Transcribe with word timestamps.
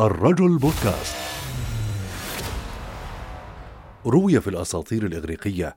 الرجل 0.00 0.58
بودكاست. 0.58 1.16
روي 4.06 4.40
في 4.40 4.50
الأساطير 4.50 5.06
الإغريقية 5.06 5.76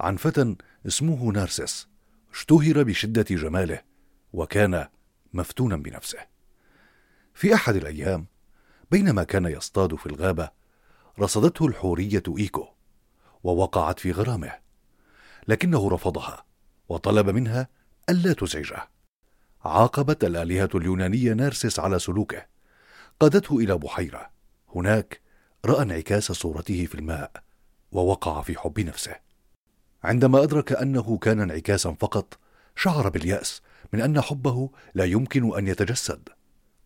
عن 0.00 0.16
فتى 0.16 0.56
اسمه 0.86 1.32
نارسس 1.32 1.88
اشتهر 2.32 2.82
بشدة 2.82 3.22
جماله 3.30 3.82
وكان 4.32 4.88
مفتونا 5.32 5.76
بنفسه. 5.76 6.18
في 7.34 7.54
أحد 7.54 7.76
الأيام 7.76 8.26
بينما 8.90 9.24
كان 9.24 9.46
يصطاد 9.46 9.94
في 9.94 10.06
الغابة 10.06 10.50
رصدته 11.20 11.66
الحورية 11.66 12.22
إيكو 12.38 12.68
ووقعت 13.44 14.00
في 14.00 14.12
غرامه 14.12 14.52
لكنه 15.48 15.90
رفضها 15.90 16.44
وطلب 16.88 17.30
منها 17.30 17.68
ألا 18.08 18.32
تزعجه. 18.32 18.88
عاقبت 19.64 20.24
الآلهة 20.24 20.70
اليونانية 20.74 21.32
نارسس 21.32 21.78
على 21.80 21.98
سلوكه. 21.98 22.55
قادته 23.20 23.58
إلى 23.58 23.78
بحيرة. 23.78 24.30
هناك 24.74 25.20
رأى 25.64 25.82
انعكاس 25.82 26.32
صورته 26.32 26.86
في 26.86 26.94
الماء 26.94 27.32
ووقع 27.92 28.42
في 28.42 28.58
حب 28.58 28.80
نفسه. 28.80 29.16
عندما 30.04 30.42
أدرك 30.42 30.72
أنه 30.72 31.18
كان 31.18 31.40
انعكاسا 31.40 31.96
فقط 32.00 32.38
شعر 32.76 33.08
باليأس 33.08 33.62
من 33.92 34.00
أن 34.00 34.20
حبه 34.20 34.70
لا 34.94 35.04
يمكن 35.04 35.58
أن 35.58 35.68
يتجسد 35.68 36.28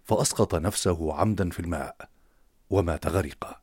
فأسقط 0.05 0.55
نفسه 0.55 1.15
عمدا 1.15 1.51
في 1.51 1.61
الماء 1.61 1.97
ومات 2.71 3.07
غريقا. 3.07 3.60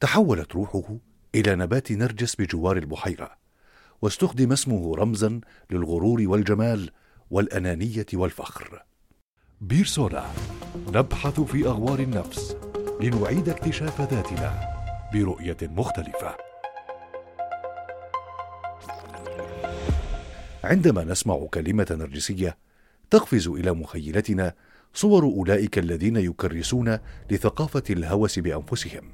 تحولت 0.00 0.52
روحه 0.52 0.98
إلى 1.34 1.54
نبات 1.54 1.92
نرجس 1.92 2.34
بجوار 2.34 2.76
البحيرة 2.76 3.36
واستخدم 4.02 4.52
اسمه 4.52 4.96
رمزا 4.96 5.40
للغرور 5.70 6.22
والجمال 6.26 6.90
والأنانية 7.30 8.06
والفخر. 8.14 8.84
بيرسونا 9.60 10.30
نبحث 10.96 11.40
في 11.40 11.66
أغوار 11.66 11.98
النفس 11.98 12.56
لنعيد 13.00 13.48
اكتشاف 13.48 14.00
ذاتنا 14.00 14.60
برؤية 15.12 15.56
مختلفة. 15.62 16.36
عندما 20.64 21.04
نسمع 21.04 21.46
كلمة 21.54 21.86
نرجسية 21.90 22.56
تقفز 23.10 23.48
إلى 23.48 23.72
مخيلتنا 23.72 24.54
صور 24.94 25.24
أولئك 25.24 25.78
الذين 25.78 26.16
يكرسون 26.16 26.98
لثقافة 27.30 27.82
الهوس 27.90 28.38
بأنفسهم 28.38 29.12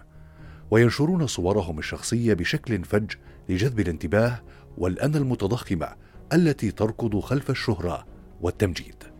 وينشرون 0.70 1.26
صورهم 1.26 1.78
الشخصية 1.78 2.34
بشكل 2.34 2.84
فج 2.84 3.12
لجذب 3.48 3.80
الانتباه 3.80 4.42
والانا 4.78 5.18
المتضخمه 5.18 5.88
التي 6.32 6.70
تركض 6.70 7.20
خلف 7.20 7.50
الشهرة 7.50 8.06
والتمجيد. 8.40 9.11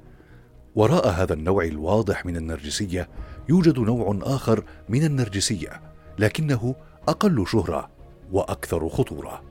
وراء 0.75 1.09
هذا 1.09 1.35
النوع 1.35 1.65
الواضح 1.65 2.27
من 2.27 2.37
النرجسية 2.37 3.09
يوجد 3.49 3.79
نوع 3.79 4.19
آخر 4.23 4.65
من 4.89 5.05
النرجسية 5.05 5.83
لكنه 6.19 6.75
أقل 7.09 7.47
شهرة 7.47 7.91
وأكثر 8.33 8.89
خطورة. 8.89 9.43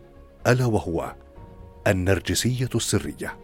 ألا 0.47 0.65
وهو 0.65 1.15
النرجسية 1.87 2.69
السرية. 2.75 3.37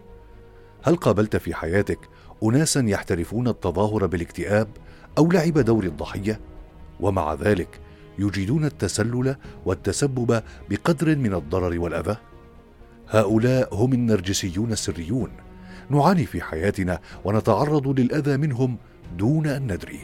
هل 0.84 0.96
قابلت 0.96 1.36
في 1.36 1.54
حياتك 1.54 2.00
اناسا 2.44 2.82
يحترفون 2.88 3.48
التظاهر 3.48 4.06
بالاكتئاب 4.06 4.68
أو 5.18 5.32
لعب 5.32 5.60
دور 5.60 5.84
الضحية؟ 5.84 6.40
ومع 7.00 7.34
ذلك 7.34 7.80
يجيدون 8.20 8.66
التسلل 8.66 9.36
والتسبب 9.66 10.44
بقدر 10.70 11.16
من 11.16 11.34
الضرر 11.34 11.80
والأذى؟ 11.80 12.18
هؤلاء 13.10 13.76
هم 13.76 13.94
النرجسيون 13.94 14.72
السريون 14.72 15.32
نعاني 15.90 16.26
في 16.26 16.42
حياتنا 16.42 17.00
ونتعرض 17.26 18.00
للأذى 18.00 18.38
منهم 18.38 18.78
دون 19.18 19.48
أن 19.48 19.74
ندري. 19.74 20.00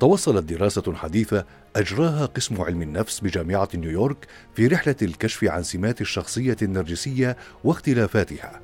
توصلت 0.00 0.44
دراسة 0.44 0.94
حديثة 0.94 1.44
أجراها 1.76 2.26
قسم 2.26 2.62
علم 2.62 2.82
النفس 2.82 3.20
بجامعة 3.20 3.68
نيويورك 3.74 4.26
في 4.54 4.66
رحلة 4.66 4.96
الكشف 5.02 5.44
عن 5.44 5.62
سمات 5.62 6.00
الشخصية 6.00 6.56
النرجسية 6.62 7.36
واختلافاتها 7.64 8.60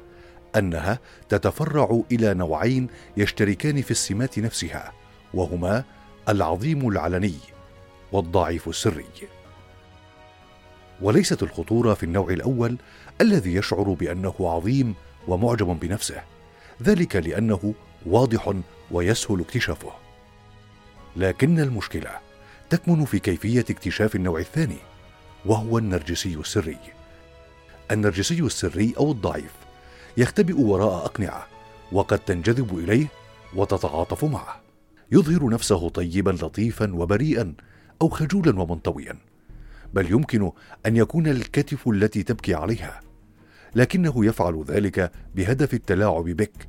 أنها 0.57 0.99
تتفرع 1.29 2.03
إلى 2.13 2.35
نوعين 2.35 2.89
يشتركان 3.17 3.83
في 3.83 3.91
السمات 3.91 4.39
نفسها 4.39 4.93
وهما 5.35 5.85
العظيم 6.29 6.89
العلني 6.89 7.35
والضعيف 8.13 8.69
السري. 8.69 9.05
وليست 11.01 11.43
الخطورة 11.43 11.95
في 11.95 12.03
النوع 12.03 12.31
الأول 12.31 12.77
الذي 13.21 13.55
يشعر 13.55 13.93
بأنه 13.93 14.35
عظيم 14.41 14.95
ومعجب 15.29 15.81
بنفسه 15.81 16.23
ذلك 16.83 17.17
لأنه 17.17 17.75
واضح 18.07 18.55
ويسهل 18.91 19.41
اكتشافه. 19.41 19.93
لكن 21.17 21.61
المشكلة 21.61 22.11
تكمن 22.71 23.05
في 23.05 23.19
كيفية 23.19 23.65
اكتشاف 23.71 24.15
النوع 24.15 24.41
الثاني 24.41 24.79
وهو 25.47 25.79
النرجسي 25.79 26.35
السري. 26.35 26.79
النرجسي 27.91 28.41
السري 28.41 28.95
أو 28.99 29.13
الضعيف 29.13 29.53
يختبئ 30.17 30.61
وراء 30.61 31.05
أقنعة 31.05 31.47
وقد 31.93 32.19
تنجذب 32.19 32.79
إليه 32.79 33.07
وتتعاطف 33.57 34.25
معه 34.25 34.61
يظهر 35.13 35.51
نفسه 35.51 35.89
طيبا 35.89 36.31
لطيفا 36.31 36.95
وبريئا 36.95 37.55
أو 38.03 38.09
خجولا 38.09 38.61
ومنطويا. 38.61 39.19
بل 39.95 40.13
يمكن 40.13 40.51
أن 40.87 40.97
يكون 40.97 41.27
الكتف 41.27 41.89
التي 41.89 42.23
تبكي 42.23 42.55
عليها. 42.55 43.01
لكنه 43.75 44.27
يفعل 44.27 44.65
ذلك 44.69 45.13
بهدف 45.35 45.75
التلاعب 45.75 46.25
بك 46.25 46.69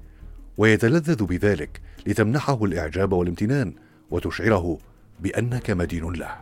ويتلذذ 0.57 1.23
بذلك 1.23 1.81
لتمنحه 2.07 2.65
الإعجاب 2.65 3.13
والامتنان 3.13 3.73
وتشعره 4.11 4.77
بأنك 5.19 5.69
مدين 5.69 6.13
له. 6.13 6.35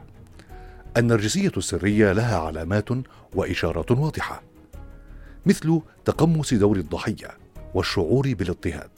النرجسية 0.98 1.52
السرية 1.58 2.12
لها 2.12 2.38
علامات 2.38 2.90
وإشارات 3.34 3.92
واضحة 3.92 4.44
مثل 5.46 5.82
تقمص 6.06 6.54
دور 6.54 6.78
الضحية 6.78 7.38
والشعور 7.74 8.34
بالاضطهاد. 8.34 8.90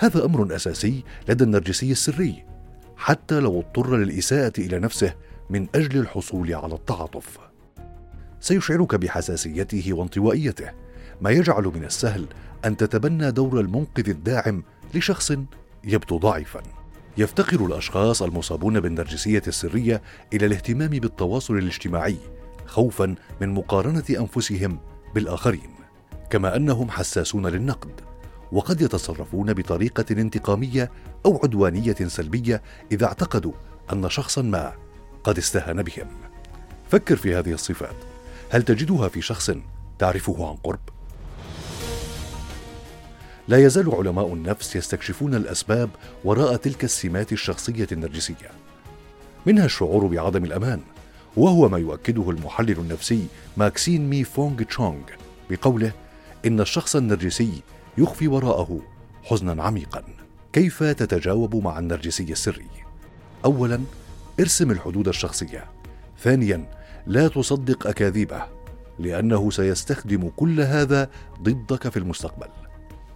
هذا 0.00 0.24
أمر 0.24 0.56
أساسي 0.56 1.04
لدى 1.28 1.44
النرجسي 1.44 1.92
السري 1.92 2.44
حتى 2.96 3.40
لو 3.40 3.60
اضطر 3.60 3.96
للإساءة 3.96 4.52
إلى 4.58 4.78
نفسه 4.78 5.14
من 5.50 5.66
أجل 5.74 6.00
الحصول 6.00 6.54
على 6.54 6.74
التعاطف. 6.74 7.38
سيشعرك 8.40 8.94
بحساسيته 8.94 9.92
وانطوائيته. 9.92 10.70
ما 11.20 11.30
يجعل 11.30 11.64
من 11.64 11.84
السهل 11.84 12.26
أن 12.64 12.76
تتبنى 12.76 13.30
دور 13.30 13.60
المنقذ 13.60 14.08
الداعم 14.08 14.62
لشخص 14.94 15.32
يبدو 15.84 16.18
ضعيفا. 16.18 16.62
يفتقر 17.18 17.66
الأشخاص 17.66 18.22
المصابون 18.22 18.80
بالنرجسية 18.80 19.42
السرية 19.46 20.02
إلى 20.32 20.46
الاهتمام 20.46 20.90
بالتواصل 20.90 21.58
الاجتماعي 21.58 22.16
خوفا 22.66 23.14
من 23.40 23.48
مقارنة 23.54 24.04
أنفسهم 24.10 24.78
بالآخرين. 25.14 25.70
كما 26.30 26.56
أنهم 26.56 26.90
حساسون 26.90 27.46
للنقد 27.46 28.00
وقد 28.52 28.80
يتصرفون 28.80 29.52
بطريقة 29.52 30.04
انتقامية 30.10 30.90
أو 31.26 31.40
عدوانية 31.44 31.94
سلبية 31.94 32.62
إذا 32.92 33.06
اعتقدوا 33.06 33.52
أن 33.92 34.08
شخصا 34.08 34.42
ما 34.42 34.72
قد 35.26 35.38
استهان 35.38 35.82
بهم. 35.82 36.06
فكر 36.90 37.16
في 37.16 37.34
هذه 37.34 37.52
الصفات. 37.52 37.94
هل 38.50 38.62
تجدها 38.62 39.08
في 39.08 39.22
شخص 39.22 39.50
تعرفه 39.98 40.48
عن 40.48 40.56
قرب؟ 40.56 40.80
لا 43.48 43.58
يزال 43.58 43.94
علماء 43.94 44.34
النفس 44.34 44.76
يستكشفون 44.76 45.34
الأسباب 45.34 45.90
وراء 46.24 46.56
تلك 46.56 46.84
السمات 46.84 47.32
الشخصية 47.32 47.86
النرجسية. 47.92 48.50
منها 49.46 49.64
الشعور 49.64 50.06
بعدم 50.06 50.44
الأمان 50.44 50.80
وهو 51.36 51.68
ما 51.68 51.78
يؤكده 51.78 52.30
المحلل 52.30 52.78
النفسي 52.78 53.26
ماكسين 53.56 54.10
مي 54.10 54.24
فونغ 54.24 54.62
تشونغ 54.62 55.02
بقوله 55.50 55.92
إن 56.46 56.60
الشخص 56.60 56.96
النرجسي 56.96 57.62
يخفي 57.98 58.28
وراءه 58.28 58.80
حزنا 59.24 59.62
عميقا. 59.62 60.02
كيف 60.52 60.82
تتجاوب 60.82 61.56
مع 61.56 61.78
النرجسي 61.78 62.32
السري؟ 62.32 62.70
اولا 63.44 63.80
ارسم 64.40 64.70
الحدود 64.70 65.08
الشخصية. 65.08 65.64
ثانيا 66.22 66.68
لا 67.06 67.28
تصدق 67.28 67.86
أكاذيبه 67.86 68.42
لأنه 68.98 69.50
سيستخدم 69.50 70.30
كل 70.36 70.60
هذا 70.60 71.10
ضدك 71.42 71.88
في 71.88 71.96
المستقبل. 71.96 72.48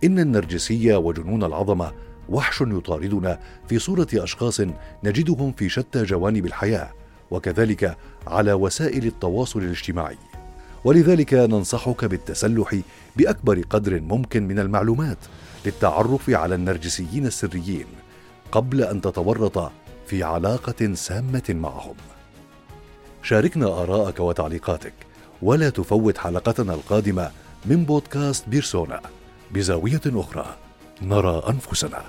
إن 0.05 0.19
النرجسية 0.19 0.97
وجنون 0.97 1.45
العظمة 1.45 1.93
وحش 2.29 2.61
يطاردنا 2.61 3.41
في 3.69 3.79
صورة 3.79 4.09
أشخاص 4.15 4.61
نجدهم 5.05 5.53
في 5.53 5.69
شتى 5.69 6.03
جوانب 6.03 6.47
الحياة 6.47 6.91
وكذلك 7.31 7.97
على 8.27 8.53
وسائل 8.53 9.07
التواصل 9.07 9.61
الاجتماعي. 9.61 10.19
ولذلك 10.85 11.35
ننصحك 11.35 12.05
بالتسلح 12.05 12.77
بأكبر 13.17 13.63
قدر 13.71 14.01
ممكن 14.01 14.49
من 14.49 14.59
المعلومات 14.59 15.19
للتعرف 15.67 16.31
على 16.31 16.55
النرجسيين 16.55 17.27
السريين 17.27 17.87
قبل 18.53 18.83
أن 18.83 19.01
تتورط 19.01 19.73
في 20.11 20.23
علاقة 20.23 20.95
سامة 20.95 21.43
معهم. 21.49 21.95
شاركنا 23.23 23.67
ارائك 23.67 24.21
وتعليقاتك 24.21 24.93
ولا 25.43 25.71
تفوت 25.71 26.19
حلقتنا 26.19 26.75
القادمة 26.75 27.31
من 27.65 27.85
بودكاست 27.85 28.49
بيرسونا 28.49 29.01
بزاوية 29.51 30.01
أخرى. 30.07 30.57
نرى 31.03 31.43
أنفسنا. 31.49 32.03